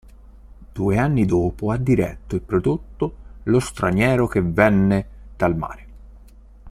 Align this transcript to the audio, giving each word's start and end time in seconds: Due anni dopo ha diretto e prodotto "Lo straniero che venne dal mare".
Due 0.73 0.97
anni 0.97 1.25
dopo 1.25 1.69
ha 1.69 1.77
diretto 1.77 2.35
e 2.35 2.39
prodotto 2.39 3.15
"Lo 3.43 3.59
straniero 3.59 4.25
che 4.25 4.41
venne 4.41 5.05
dal 5.35 5.55
mare". 5.55 5.85